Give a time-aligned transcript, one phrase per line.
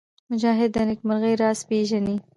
[0.31, 2.15] مجاهد د نېکمرغۍ راز پېژني.